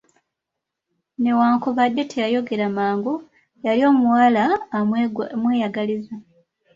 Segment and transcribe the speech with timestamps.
[1.21, 3.13] Newankubadde teyayogera mangu,
[3.65, 4.43] yali omuwala
[5.35, 6.15] amweyagaliza.